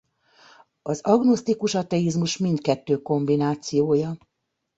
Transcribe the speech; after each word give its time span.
Az 0.81 1.01
agnosztikus 1.01 1.75
ateizmus 1.75 2.37
mindkettő 2.37 3.01
kombinációja. 3.01 4.17